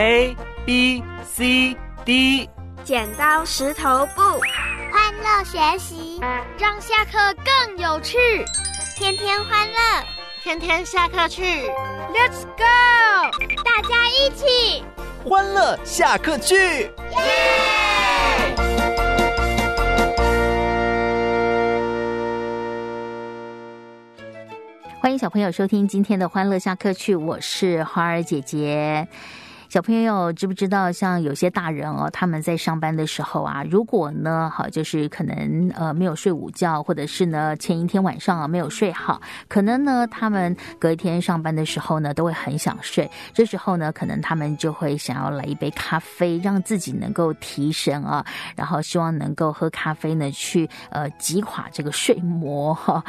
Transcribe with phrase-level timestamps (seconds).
[0.00, 2.48] A B C D，
[2.84, 4.22] 剪刀石头布，
[4.90, 6.18] 欢乐学习，
[6.58, 8.16] 让下课更有趣。
[8.96, 9.76] 天天欢乐，
[10.42, 11.42] 天天下课去。
[12.14, 12.64] Let's go，
[13.62, 14.82] 大家一起
[15.22, 16.54] 欢乐下课去。
[16.54, 16.90] 耶！
[24.98, 29.06] 欢迎小朋友收听今天的欢乐下课去，我是花儿姐姐。
[29.70, 43.08] 小朋友知不知道，像有些大人哦，他们在上班的时候啊，如果呢，好就是可能呃没有睡午觉，或者是呢前一天晚上啊没有睡好，可能呢他们隔一天上班的时候呢都会很想睡。
[43.32, 53.04] 这时候呢，可能他们就会想要来一杯咖啡，让自己能够提神啊，然后希望能够喝咖啡呢去呃击垮这个睡魔哈。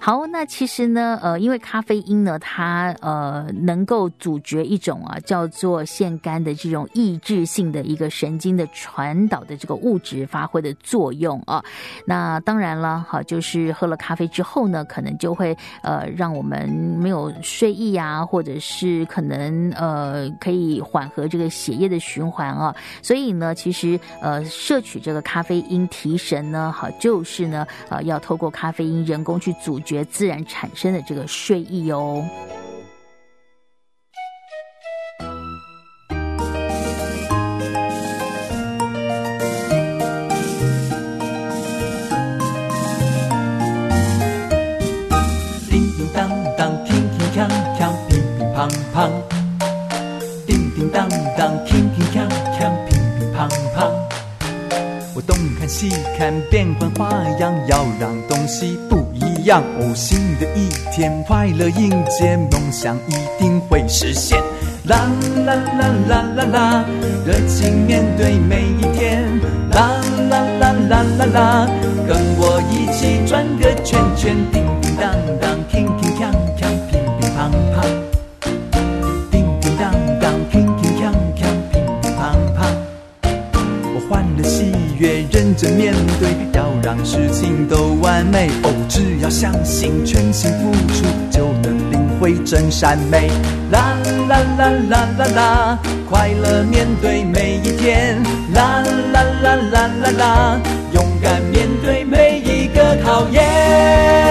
[0.00, 11.64] 好，那其实呢，呃，因为咖啡因呢，它呃能够阻绝一种啊叫做腺苷的这种抑制性的一个神经的传导的这个物质发挥的作用啊。
[12.04, 22.76] 那当然了，好，就是喝了咖啡之后呢，可能就会呃让我们没有睡意啊，或者是可能呃可以缓和这个血液的循环啊。
[23.00, 32.22] 所以呢，其实呃摄取这个咖啡因提神呢，好就是呢呃要透过咖啡因人工去阻绝自然产生的这个睡意哦。
[55.26, 59.62] 东看西看，变换花样，要让东西不一样。
[59.78, 64.38] 哦，新的一天，快乐迎接，梦想一定会实现。
[64.84, 65.10] 啦
[65.46, 66.84] 啦啦啦啦啦，
[67.26, 69.24] 热情面对每一天。
[69.70, 69.90] 啦
[70.30, 71.68] 啦啦啦啦啦，
[72.06, 75.10] 跟我一起转个圈圈，叮叮当
[75.40, 75.58] 当，
[85.56, 88.48] 真面对，要让事情都完美。
[88.62, 93.28] 哦，只要相信，全心付出，就能领会真善美。
[93.70, 93.96] 啦
[94.28, 95.78] 啦啦啦啦啦，
[96.08, 98.22] 快乐面对每一天。
[98.52, 98.82] 啦
[99.12, 100.60] 啦啦啦啦啦，
[100.92, 104.23] 勇敢面对每一个考验。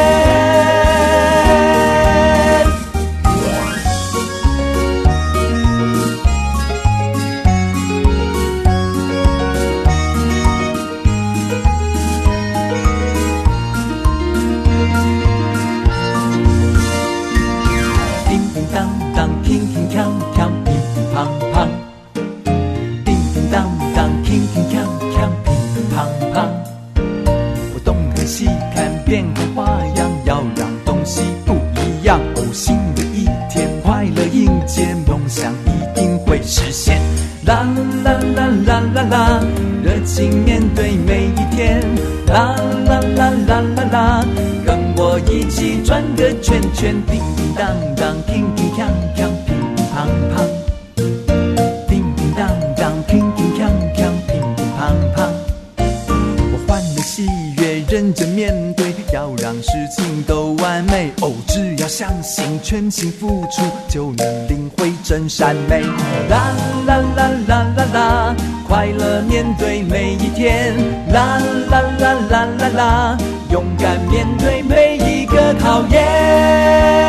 [60.23, 61.11] 都完美。
[61.21, 65.81] 哦，只要相信，全心付出，就能领会真善美。
[66.29, 68.35] 啦啦啦啦啦啦，
[68.67, 70.75] 快乐面对每一天。
[71.11, 71.39] 啦
[71.69, 73.17] 啦啦啦啦啦，
[73.51, 77.02] 勇敢面对每一个考验。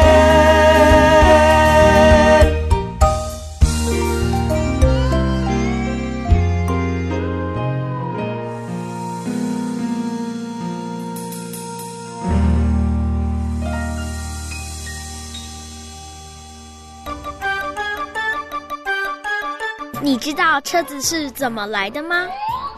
[20.25, 22.27] 知道车子是怎么来的吗？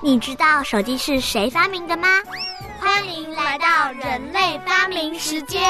[0.03, 2.09] 你知道手机是谁发明的吗？
[2.81, 5.63] 欢迎来到人类发明时间。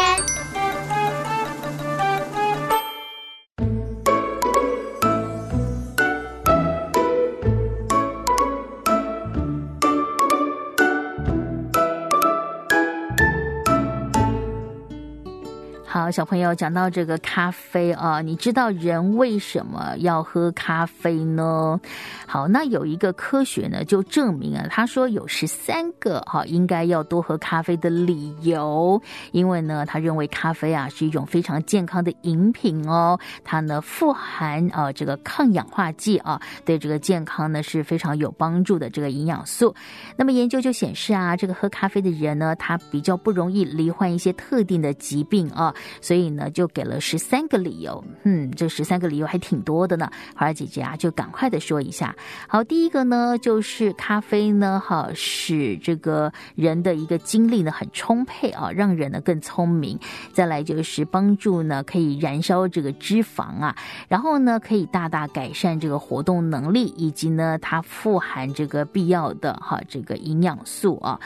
[15.97, 21.81] 好，小朋友讲到这个咖啡啊，你知道人为什么要喝咖啡呢？
[22.27, 29.01] 好，那有一个科学呢，就证明啊，他说有十三个哈应该要多喝咖啡的理由，
[29.33, 39.75] 因为呢，他认为咖啡啊是一种非常健康的饮品哦，它呢富含啊这个抗氧化剂啊，对这个健康呢是非常有帮助的这个营养素。
[40.15, 45.75] 那么研究就显示啊，这个喝咖啡的人呢，他比较不容易罹患一些特定的疾病啊。
[46.01, 48.03] 所以呢，就给了十三个理由。
[48.25, 50.11] 嗯，这十三个理由还挺多的呢。
[50.35, 52.15] 花儿姐姐啊，就赶快的说一下。
[52.49, 59.99] 好，第一个呢，就是咖啡呢，哈，使这个人的一个精力呢很充沛啊，让人呢更聪明。
[60.33, 63.77] 再来就是帮助呢，可以燃烧这个脂肪啊，
[64.09, 71.19] 然后呢，可以大大改善这个活动能力，以及呢，它富含这个必要的哈这个营养素啊。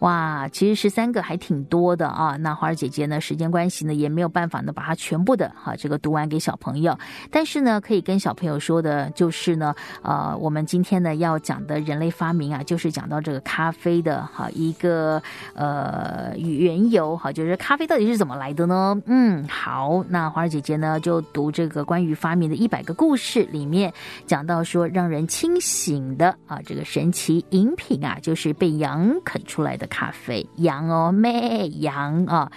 [0.00, 2.36] 哇，其实十三个还挺多的啊。
[2.36, 6.98] 那花儿姐姐呢，时间关系呢，也没有办法呢把它全部的哈这个读完给小朋友。
[7.30, 15.22] 但是呢，可以跟小朋友说的就是呢，呃，我们今天呢要讲的人类发明啊，就是讲到这个咖啡的哈一个
[15.54, 18.98] 呃缘由哈，就是咖啡到底是怎么来的呢？
[19.04, 23.92] 嗯，好，那花儿姐姐呢就读这个关于发明的一百个故事里面
[24.26, 29.89] 讲到说，让人清醒的啊这个神奇饮品啊，就是被羊啃出来的。
[29.90, 32.50] 咖啡羊哦，咩羊啊！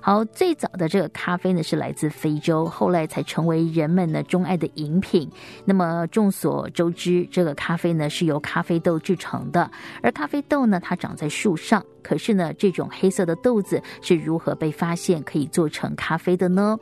[0.00, 5.28] 好，最早的这个咖啡呢是来自非洲，后来才成为人们呢钟爱的饮品。
[5.66, 9.70] 那么众所周知，这个咖啡呢是由咖啡豆制成的，
[10.00, 11.84] 而咖啡豆呢它长在树上。
[12.02, 16.78] 可是呢，这种黑色的豆子是如何被发现可以做成咖啡的呢？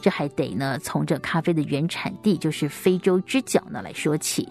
[0.00, 4.48] 这还得呢从这咖啡的原产地，就是非洲之角呢来说起。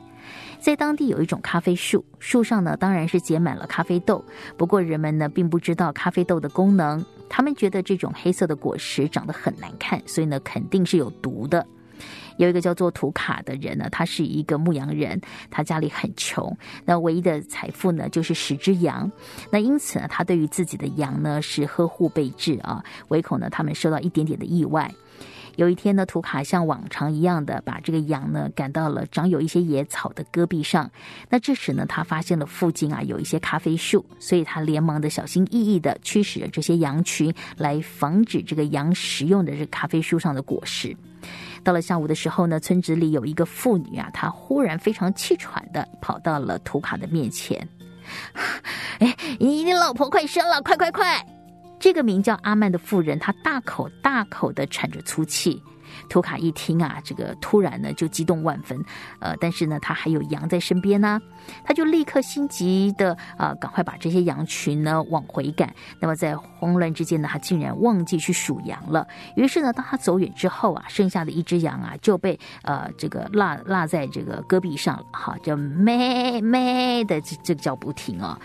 [0.63, 4.23] 在当地有一种咖啡树，树上呢当然是结满了咖啡豆。
[4.55, 11.67] 不过人们呢并不知道咖啡豆的功能，他们觉得这种黑色的果实长得很难看，所以呢肯定是有毒的。
[12.37, 15.19] 有一个叫做图卡的人呢，他是一个牧羊人，
[15.51, 19.11] 他家里很穷，那唯一的财富呢就是十只羊。
[19.51, 24.89] 那因此呢，他对于自己的羊呢是呵护备至啊，唯恐呢他们受到一点点的意外。
[25.55, 30.89] 有一天呢，图卡像往常一样的把这个羊呢赶到了长有一些野草的戈壁上。
[31.29, 40.95] 那这时呢，他发现了附近啊有一些咖啡树，所以他连忙的小心翼翼的驱使着这些羊群来防止这个羊食用的这咖啡树上的果实。
[41.63, 47.67] 到了下午的时候呢，村子里有一个妇女啊，她忽然非常气喘的跑到了图卡的面前。
[48.99, 51.25] 哎，你你老婆快生了，快快快！
[51.83, 55.61] 这个名叫阿曼的妇人，她大口大口的喘着粗气。
[56.09, 58.83] 图卡一听啊，这个突然呢就激动万分，
[59.19, 61.19] 呃，但是呢他还有羊在身边呢，
[61.63, 65.73] 他就立刻心急的啊，赶快把这些羊群呢往回赶。
[65.99, 69.07] 那么在慌乱之间呢，他竟然忘记去数羊了。
[69.35, 78.39] 于是呢，当他走远之后啊，剩下的一只羊啊就被呃这个落落在这个戈壁上了，哈，就 咩咩的这这个叫不停啊。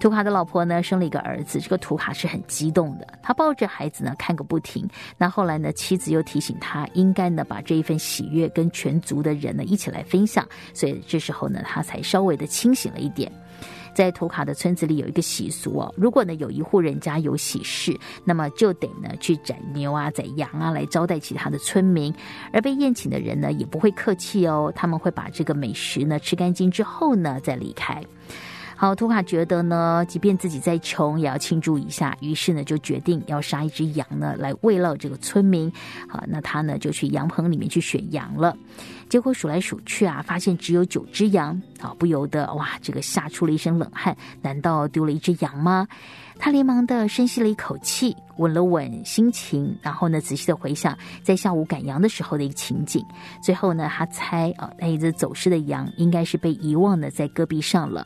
[0.00, 4.88] 图卡的老婆呢生了一个儿子，这个图卡是很激动的，他抱着孩子呢看个不停。
[5.16, 6.86] 那后来呢，妻子又提醒他。
[6.94, 13.30] 应该呢，把这一份喜悦跟全族的人呢一起来分享，所以这时候呢，他才稍微的清醒了一点。
[13.94, 17.94] 在图卡的村子里有一个习俗哦，如果呢有一户人家有喜事，
[18.24, 22.10] 那么就得呢去宰牛啊、宰羊啊来招待其他的村民，
[22.54, 28.02] 而被宴请的人呢也不会客气哦，他们会把这个美食呢吃干净之后呢再离开。
[28.76, 32.16] 好，图卡觉得呢，即便自己再穷，也要庆祝一下。
[32.20, 35.72] 于是呢，就决定要杀一只羊呢，来慰劳这个村民。
[36.08, 38.56] 好，那他呢，就去羊棚里面去选羊了。
[39.08, 41.60] 结果数来数去啊，发现只有九只羊。
[41.78, 44.16] 好，不由得哇，这个吓出了一身冷汗。
[44.40, 45.86] 难道丢了一只羊吗？
[46.38, 53.04] 他连忙的深吸了一口气，稳了稳心情，然后呢，仔细的回想在下午赶羊的时候的一个情景。
[53.42, 58.04] 最后呢，他猜啊，那一只走失的羊应该是被遗忘的在戈壁上了。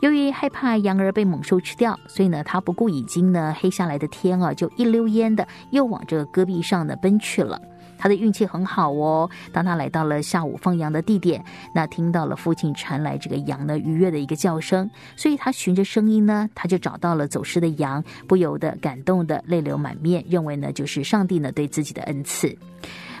[0.00, 7.60] 由于害怕羊儿被猛兽吃掉，所以呢，他不顾已经呢黑下来的天啊，就一溜烟的又往这个戈壁上呢奔去了。
[7.98, 22.56] 他的运气很好哦，当他来到了下午放羊的地点，那听到了附近传来这个羊呢愉悦的一个叫声，所以他循着声音呢，他就找到了走失的羊，不由得感动的泪流满面，认为呢就是上帝呢对自己的恩赐。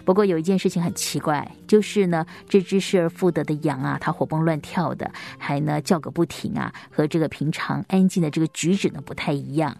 [0.04, 9.76] 不过有一件事情很奇怪，就是呢，这只失而复得的羊啊，它活蹦乱跳的，还呢叫个不停啊，和这个平常安静的这个举止呢不太一样。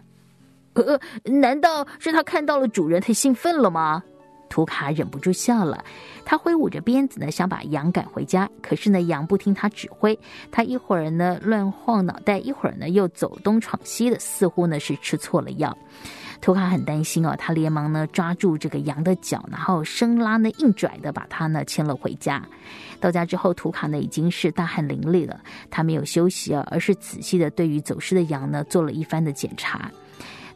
[0.73, 4.03] 呃，难道是他看到了主人太兴奋了吗？
[4.49, 5.83] 图卡忍不住笑了，
[6.25, 8.49] 他挥舞着鞭子呢，想把羊赶回家。
[8.61, 10.19] 可是呢，羊不听他指挥，
[10.51, 15.77] 他一会儿呢乱晃脑袋，一会儿呢又走东闯西的，似乎呢是吃错了药。
[16.41, 22.43] 图卡很担心哦，他连忙呢抓住这个羊的脚，然后生拉呢硬拽的把它呢牵了回家。
[22.99, 29.89] 到家之后，图卡呢已经是大汗淋漓了，他没有休息啊，而是仔细的对于走失的羊呢做了一番的检查。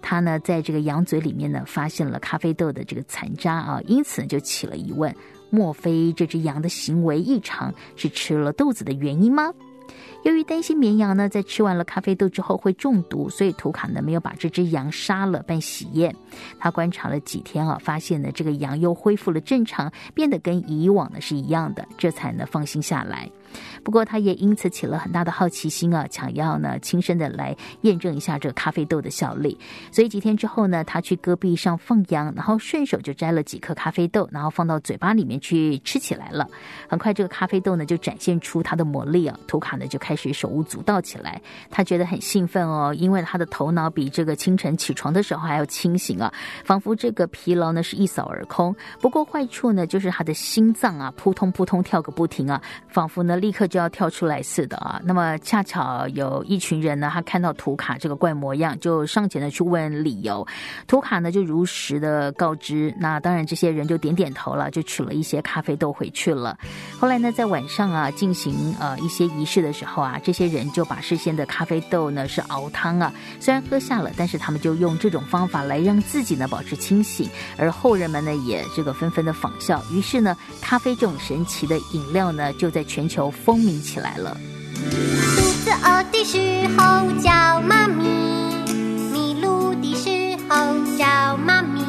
[0.01, 5.15] 他呢在这个羊嘴里面呢发现了咖啡豆的这个残渣啊，因此就起了疑问：
[5.51, 9.53] 莫非这只羊的行为异常是吃了豆子的原因吗？
[10.25, 16.15] 由于担心绵羊呢在吃完了咖啡豆之后会中毒，所以图卡呢没有把这只羊杀了办喜宴。
[16.59, 23.29] 他观察了几天啊，发现呢这个羊又恢复了正常，变得跟以往呢是一样的，这才呢放心下来。
[23.83, 29.57] 不过，他也因此起了很大的好奇心啊，想要呢亲身的来验证一下这个咖啡豆的效力。
[29.91, 36.49] 所以几天之后呢，他去戈壁上放羊，然后顺手就摘了几颗咖啡豆，然后放到嘴巴里面去吃起来了。
[36.89, 41.39] 很快，这个咖啡豆呢就展现出它的魔力啊，图卡呢就开开始手舞足蹈起来。
[41.69, 48.75] 他觉得很兴奋哦，因为他的头脑比这个清晨起床的时候还要清醒啊，仿佛这个疲劳呢是一扫而空。
[48.99, 53.35] 不过坏处呢就是他的心脏啊扑通扑通跳个不停啊，仿佛呢。
[53.35, 54.99] 立刻就要跳出来似的啊！
[55.03, 60.47] 那么恰巧有一群人呢，他看到图卡这个怪模样，就上前呢去问理由。
[60.87, 62.95] 图卡呢就如实的告知。
[62.97, 66.57] 那当然，这些人就点点头了，就取了一些咖啡豆回去了。
[66.97, 77.29] 后来呢，在晚上啊进行呃一些仪式的时候，啊这些人就把事先的咖啡豆呢是熬汤啊，虽然喝下了，但是他们就用这种方法来让自己呢保持清醒。
[77.57, 83.25] 而后人们呢也这个纷纷的仿效，于是呢，咖啡这种神奇的饮料呢就在全球。
[83.45, 84.37] 风靡起来了。
[84.75, 88.03] 肚子饿的时候叫妈咪，
[89.11, 90.55] 迷路的时候
[90.97, 91.81] 叫妈咪，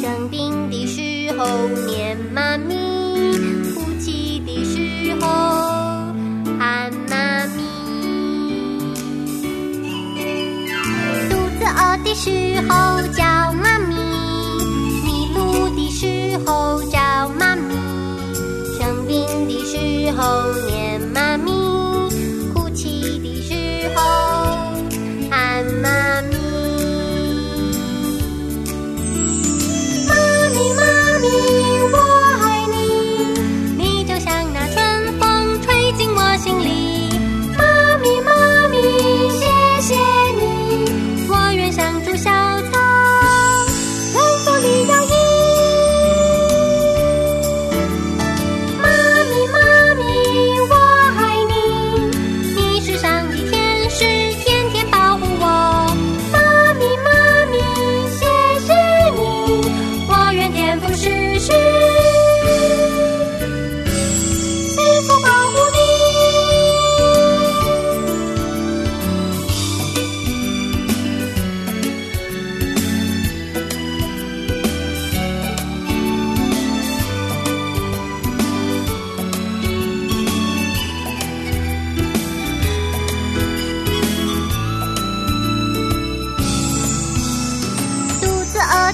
[0.00, 2.74] 生病的时候念妈咪，
[3.74, 5.69] 哭泣的时候
[11.98, 12.30] 的时
[12.68, 13.94] 候叫妈咪，
[15.04, 16.98] 迷路的时候叫
[17.38, 17.74] 妈咪。
[18.78, 20.22] 生病的时候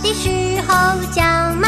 [0.07, 1.21] 的时候叫
[1.55, 1.66] 妈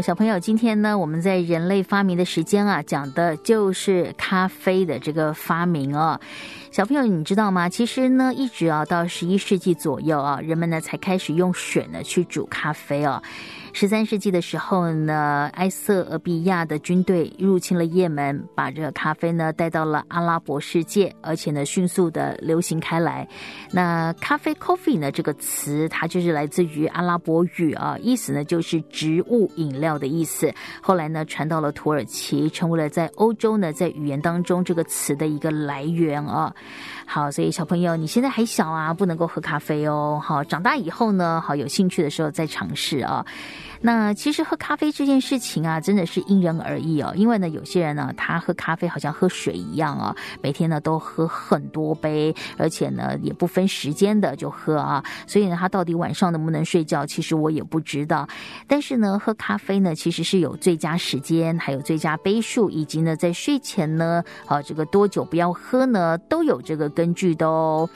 [0.00, 6.20] 小朋友，今天呢，我们在人类发明的时间啊，讲的就是咖啡的这个发明哦。
[6.70, 7.68] 小朋友，你知道吗？
[7.68, 13.20] 其实呢，一直啊到十一世纪左右啊，人们呢才开始用水呢去煮咖啡哦。
[13.72, 23.26] 十三世纪的时候呢，埃塞俄比亚的军队入侵了也门，把这个咖啡呢带到了阿拉伯世界，而且呢迅速的流行开来。
[23.70, 30.52] 那咖啡 （coffee） 呢这个词，它就是来自于阿拉伯语啊，意思呢就是植物饮料的意思。
[30.82, 36.54] 后来呢传到了土耳其，成为了在欧洲呢在语言当中这个词的一个来源啊。
[37.06, 40.20] 好，所以小朋友，你现在还小啊，不能够喝咖啡哦。
[40.22, 43.24] 好，长大以后呢，好有兴趣的时候再尝试啊。
[43.80, 47.12] 那其实喝咖啡这件事情啊，真的是因人而异哦。
[47.16, 55.04] 因为呢，有些人呢，他喝咖啡好像喝水一样啊，每天呢都喝很多杯，而且呢也不分时间的就喝啊。
[55.26, 58.28] 所以呢，他到底晚上能不能睡觉，其实我也不知道。
[58.66, 67.88] 但是呢，喝咖啡呢，其实是有最佳时间，还有最佳杯数，以及呢，在睡前呢，啊，这个多久不要喝呢，都有这个根据的哦。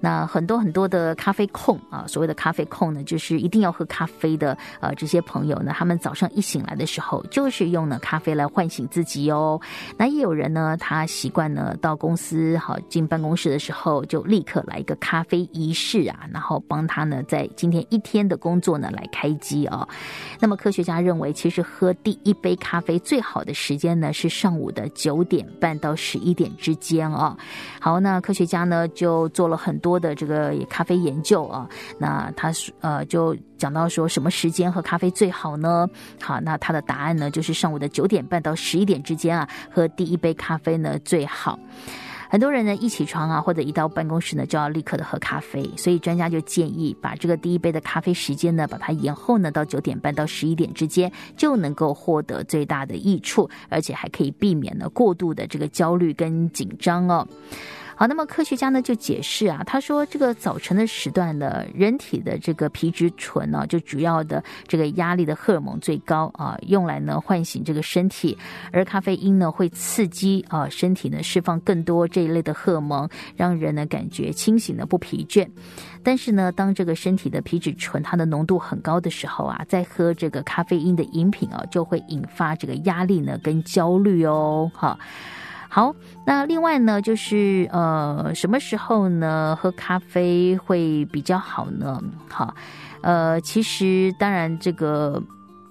[0.00, 9.60] 那很多很多的咖啡控啊，所谓的咖啡控呢，就是一定要喝咖啡的呃这些朋友呢，他们早上一醒来的时候，就是用呢咖啡来唤醒自己哦。
[9.96, 19.88] 那也有人呢，他习惯呢到公司好进办公室的时候，就立刻来一个咖啡仪式啊，然后帮他呢在今天一天的工作呢来开机哦。
[20.38, 27.36] 那么科学家认为，其实喝第一杯咖啡最好的时间呢是上午的九点半到十一点之间哦。
[27.80, 29.85] 好，那科学家呢就做了很多。
[29.86, 32.50] 多的这个咖啡研究啊，那他
[32.80, 35.88] 呃就讲到说什么时间喝咖啡最好呢？
[36.20, 41.56] 好，那他的答案呢就是上午的九点半到十一点之间啊，喝第一杯咖啡呢最好。
[42.28, 57.24] 很多人呢一起床啊，或者一到办公室呢就要立刻的喝咖啡，所以专家就建议把这个第一杯的咖啡时间呢把它延后呢到九点半到十一点之间，就能够获得最大的益处，而且还可以避免呢过度的这个焦虑跟紧张哦。
[57.98, 68.36] 好，那么科学家呢就解释啊，他说这个早晨的时段呢，人体的这个皮质醇呢，就主要的这个压力的荷尔蒙最高啊，用来呢唤醒这个身体，
[68.70, 75.48] 而咖啡因呢会刺激啊身体呢释放更多这一类的荷尔蒙，让人呢感觉清醒的不疲倦。
[76.02, 84.98] 但是呢，当这个身体的皮质醇它的浓度很高的时候啊，在喝这个咖啡因的饮品啊，就会引发这个压力呢跟焦虑哦，哈。
[85.68, 85.94] 好，
[86.26, 92.00] 那另外呢，就是呃，什么时候呢喝咖啡会比较好呢？
[92.28, 92.54] 好，
[93.02, 95.22] 呃，其实当然这个。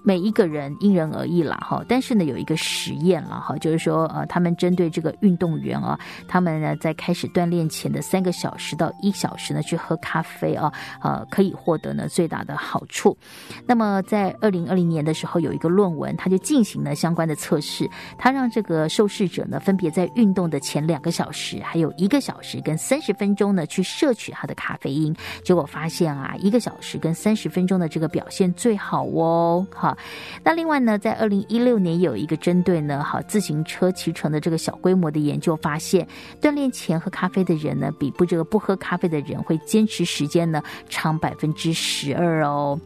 [0.06, 13.18] 每一个人因人而异啦，哈，但是呢，有一个实验了，哈，就是说，呃，他们针对这个运动员啊，他们呢在开始锻炼前的三个小时到一小时呢去喝咖啡啊，呃，可以获得呢最大的好处。
[13.66, 29.95] 那么在二零二零年的时候，有一个论文，他就进行了相关的测试，他让这个受试者呢分别在运动的前两个小时，还有一个小时跟三十分钟呢去摄取他的咖啡因，结果发现啊，一个小时跟三十分钟的这个表现最好哦，哈。
[30.42, 36.06] 那另外呢，在二零一六年有一个针对呢，好自行车骑乘的这个小规模的研究发现，
[36.40, 42.78] 锻炼前喝咖啡的人呢，比不这个不喝咖啡的人会坚持时间呢长百分之十二哦。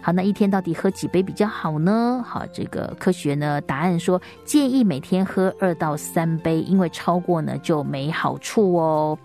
[0.00, 2.24] 好，那一天到底喝几杯比较好呢？
[2.26, 9.18] 好，这个科学呢答案说建议每天喝二到三杯，因为超过呢就没好处哦。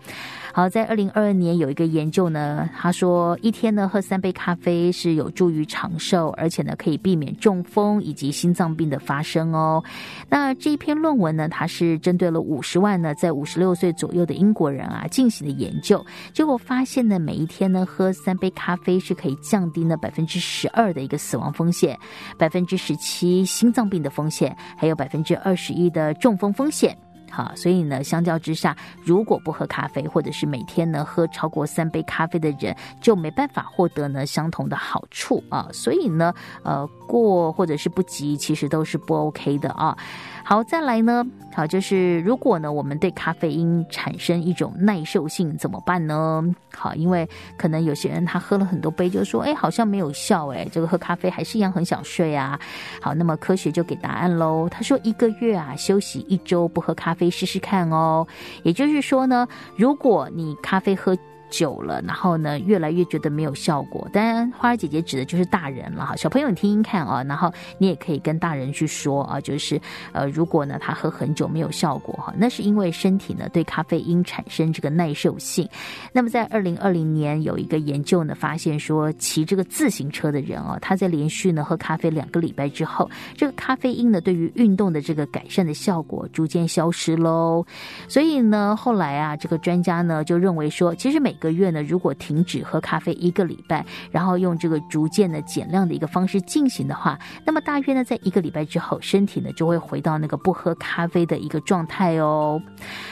[0.56, 9.84] 好，在二零二二年有一个研究呢，他说一天呢喝三杯咖啡是有助于长寿，而且呢可以避免中风以及心脏病的发生哦。
[10.30, 21.98] 那这一篇论文呢，它是针对了五十万呢在五十六岁左右的英国人啊进行的研究，结果发现呢每一天呢喝三杯咖啡是可以降低呢百分之十二的一个死亡风险，
[22.38, 26.96] 百分之十七心脏病的风险，还有百分之二十一的中风风险。
[27.36, 35.68] 好，所以呢，相较之下，如果不喝咖啡，或者是每天呢喝超过三杯咖啡的人，就没办法获得呢相同的好处啊。
[35.74, 39.98] 所以呢，呃，过或者是不及，其实都是不 OK 的啊。
[40.46, 46.44] 好，再来呢，好，就是如果呢，我们对咖啡因产生一种耐受性，怎么办呢？
[46.76, 47.28] 好，因为
[47.58, 52.60] 可能有些人他喝了很多杯，就说，哎，好像没有效，哎，这个喝咖啡还是一样很想睡啊。
[53.02, 54.68] 好，那么科学就给答案喽。
[54.70, 58.28] 他说，一个月啊，休息一周不喝咖啡试试看哦。
[58.64, 61.18] 也就是说呢，如果你咖啡喝。
[61.54, 64.10] 久了，然后呢，越来越觉得没有效果。
[64.12, 69.80] 当然，花儿姐姐指的就是大人了哈，小朋友你听听看啊，然后你也可以跟大人去说啊，就是
[70.14, 75.70] 呃，如果呢他喝很久没有效果哈，那是因为身体呢对咖啡因产生这个耐受性。
[76.12, 87.64] 那么在二零二零年有一个研究呢，发现说骑这个自行车的人哦，他在连续呢喝咖啡两个礼拜之后，这个咖啡因呢对于运动的这个改善的效果逐渐消失喽。
[88.08, 102.62] 所以呢，后来啊，这个专家呢就认为说，其实每个月呢，如果停止喝咖啡一个礼拜，然后用这个逐渐的减量的一个方式进行的话，那么大约呢，在一个礼拜之后，身体呢就会回到那个不喝咖啡的一个状态哦。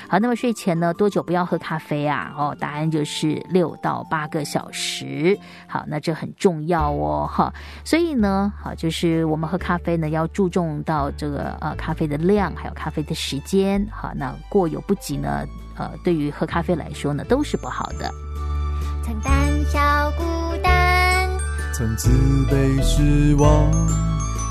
[0.07, 2.33] 好，那么睡前呢多久不要喝咖啡啊？
[2.37, 5.37] 哦，答案就是六到八个小时。
[5.67, 7.53] 好，那这很重要哦，哈。
[7.83, 13.85] 所以呢，好，就是我们喝咖啡呢要注重到这个呃咖啡的量，还有咖啡的时间。
[13.91, 18.11] 好，那过犹不及呢，呃，对于喝咖啡来说呢都是不好的。
[19.03, 19.31] 曾胆
[19.69, 20.23] 小孤
[20.61, 21.29] 单，
[21.73, 22.09] 曾自
[22.49, 23.69] 卑失望，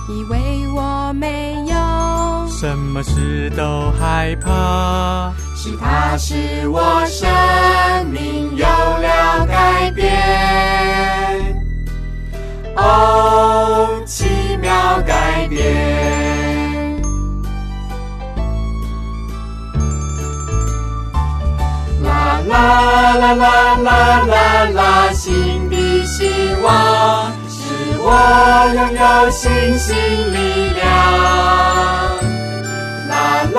[0.09, 5.33] 以为我没有，什么事都害怕。
[5.55, 7.29] 是他使我生
[8.11, 10.11] 命有了改变。
[12.77, 14.25] 哦，奇
[14.61, 16.20] 妙改变！
[22.61, 23.89] 啦啦啦啦
[24.27, 24.35] 啦
[24.75, 26.19] 啦，新的希
[26.63, 27.63] 望使
[27.99, 28.07] 我
[28.75, 29.97] 拥有信心
[30.35, 30.37] 力
[30.79, 30.81] 量。
[33.09, 33.15] 啦
[33.55, 33.59] 啦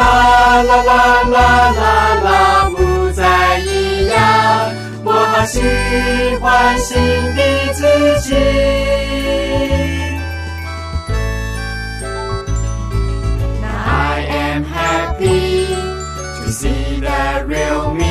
[0.63, 1.35] 啦啦啦
[1.79, 1.83] 啦
[2.23, 2.27] 啦，
[2.69, 2.77] 不
[3.11, 3.21] 再
[3.59, 4.15] 一样，
[5.03, 5.59] 我好喜
[6.39, 6.95] 欢新
[7.35, 7.39] 的
[7.73, 7.81] 自
[8.21, 8.27] 己。
[13.73, 15.65] I am happy
[16.37, 18.10] to see the real me,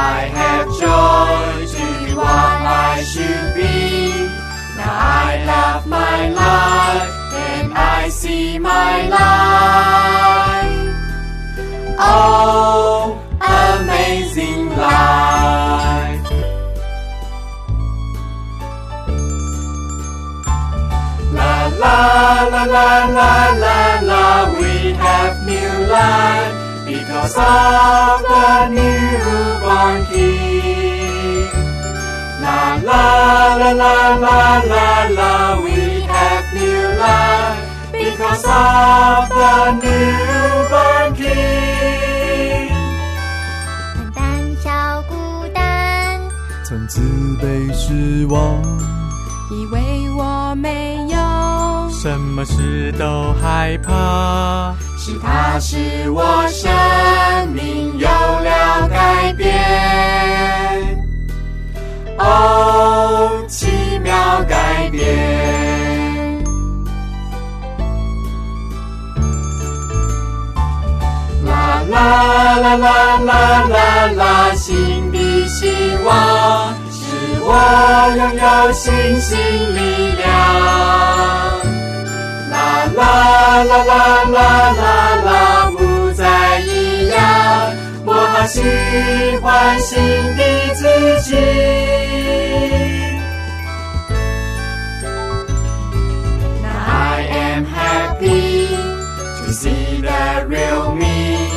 [0.00, 4.10] I have joy to be what I should be.
[4.76, 4.94] Now
[5.26, 10.78] I love my life and I see my life.
[11.98, 16.26] Oh, amazing life.
[21.38, 21.98] La la
[22.52, 23.32] la la la
[23.64, 26.57] la la, we have new life
[27.17, 31.49] because of the newborn King.
[32.39, 35.31] La la la la la la la,
[35.63, 37.57] we have new life
[37.91, 42.69] because of the newborn King.
[43.95, 44.21] 曾胆
[44.61, 44.69] 小
[45.09, 45.13] 孤
[45.53, 46.19] 单，
[46.63, 47.01] 曾自
[47.41, 48.61] 卑失望，
[49.49, 49.79] 以为
[50.15, 50.86] 我没有，
[52.08, 54.74] 什么事都害怕。
[54.96, 56.72] 是他使我生
[57.52, 59.46] 命有了改变。
[62.16, 66.42] 哦，奇妙改变！
[71.44, 77.52] 啦啦啦啦啦啦啦，新的希望使我
[78.16, 79.36] 拥有信心
[79.76, 80.07] 力。
[82.97, 84.83] 啦啦啦啦啦
[85.25, 87.19] 啦，不再一样，
[88.05, 88.61] 我好喜
[89.41, 89.99] 欢新
[90.35, 90.43] 的
[90.75, 91.35] 自己。
[96.61, 98.67] Now I am happy
[99.39, 101.49] to see the real me,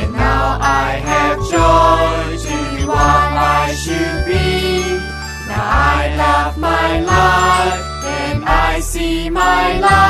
[0.00, 5.00] and now I have joy to be what I should be.
[5.48, 10.03] Now I love my life and I see my life.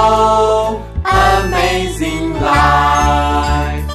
[0.00, 3.94] Oh, amazing life.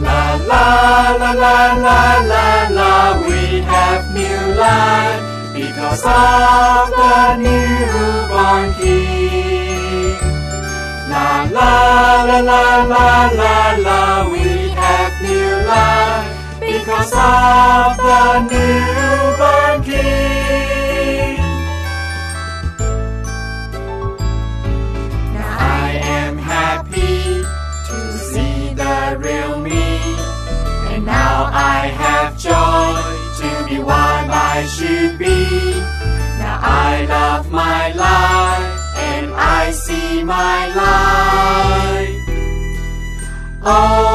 [0.00, 1.98] La la la la la
[2.30, 2.46] la
[2.78, 2.92] la,
[3.26, 3.40] we
[3.72, 5.22] have new life
[5.54, 10.14] because of the newborn King.
[11.10, 13.08] La la la la la
[13.40, 14.46] la la, we
[14.82, 18.91] have new life because of the newborn
[32.52, 33.02] joy
[33.40, 35.40] to be what I should be.
[36.40, 39.26] Now I love my life and
[39.58, 42.18] I see my life.
[43.64, 44.11] Oh,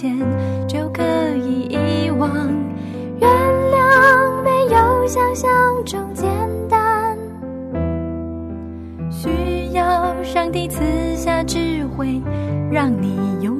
[0.00, 0.18] 前
[0.66, 1.02] 就可
[1.44, 2.30] 以遗忘，
[3.20, 5.50] 原谅没有想象
[5.84, 6.26] 中简
[6.70, 7.18] 单，
[9.10, 10.80] 需要上帝赐
[11.16, 12.18] 下智慧，
[12.72, 13.59] 让你勇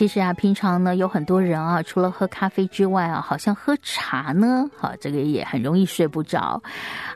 [0.00, 6.58] 其实啊，平常呢有很多人啊，除了喝咖啡之外啊，好像喝茶呢，好这个也很容易睡不着。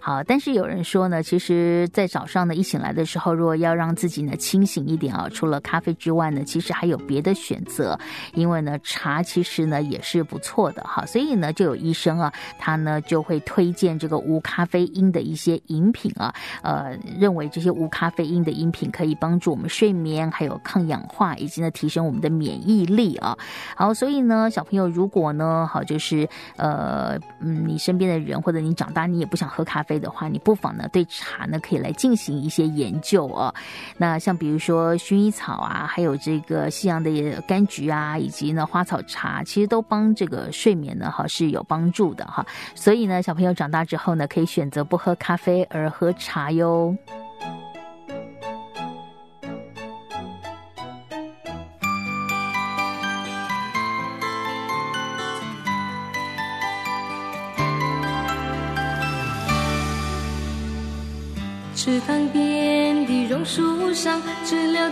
[0.02, 7.98] 好，但是有人说呢，其实，在早上呢一醒来的时候，如果要让自己呢清醒一点啊，除了咖啡之外呢，其实还有别的选择，
[8.34, 11.06] 因为呢茶其实呢也是不错的哈。
[11.06, 22.73] 所以呢，就有医生啊，他呢就会推荐这个无咖啡因的一些饮品啊，呃，认为这些无咖啡因的饮品可以帮助我们睡眠，还有抗氧化，以及呢提升我们的免疫。
[22.74, 23.36] 毅力啊，
[23.76, 33.54] 好，所以呢，小朋友，如果呢，好，就是呃，嗯，你身边的人或者你长大你也不想喝咖啡的话，你不妨呢对茶呢可以来进行一些研究哦。
[33.96, 37.10] 那像比如说薰衣草啊，还有这个西洋的
[37.42, 42.44] 柑橘啊，以及呢花草茶，其实都帮这个睡眠呢哈是有帮助的哈。
[42.74, 46.96] 所以呢，小朋友长大之后呢，可以选择不喝咖啡而喝茶哟。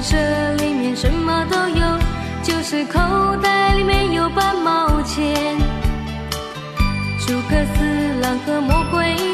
[0.00, 1.98] 这里面什么都有，
[2.42, 2.98] 就是口
[3.42, 5.56] 袋里没有半毛钱。
[7.26, 9.27] 诸葛四郎和魔鬼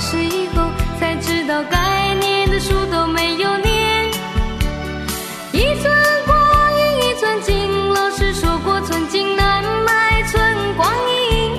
[0.00, 4.08] 等到考试以后，才知道该念的书都没有念。
[5.52, 5.92] 一寸
[6.26, 6.36] 光
[6.72, 10.42] 阴一寸金，老师说过寸金难买寸
[10.76, 11.52] 光阴。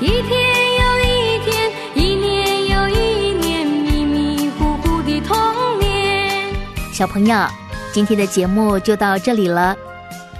[0.00, 0.30] 一天
[0.78, 5.36] 又一天，一年又一年，迷迷糊糊的童
[5.80, 6.54] 年。
[6.92, 7.46] 小朋友，
[7.92, 9.76] 今天的节目就到这里了。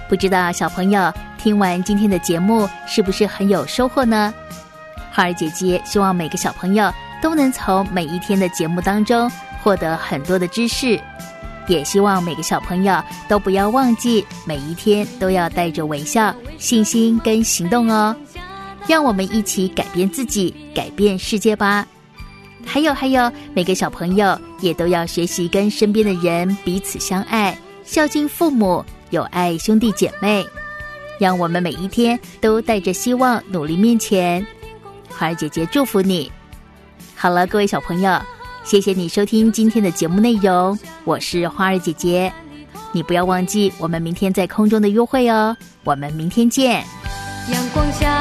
[0.07, 4.33] 不知道小朋友听完今天的节目是不是很有收获呢？
[5.17, 9.27] 花儿姐姐希望每个小朋友都能从每一天的节目当中
[9.63, 11.01] 获得很多的知识，
[11.67, 18.15] 也希望每个小朋友都不要忘记每一天都要带着微笑、信心跟行动哦。
[18.85, 21.83] 让我们一起改变自己，改变世界吧。
[22.63, 30.45] 还有还有，每个小朋友也都要学习跟身边的人彼此相爱，孝敬父母，友爱兄弟姐妹。
[31.19, 34.45] 让我们每一天都带着希望努力面前。
[35.09, 36.31] 花儿姐姐祝福你。
[37.15, 38.19] 好了，各位小朋友，
[38.63, 42.31] 谢谢你收听今天的节目内容，我是花儿姐姐。
[42.93, 46.83] 你不要忘记我们明天在空中的约会哦，我们明天见。
[47.51, 48.16] 阳光下，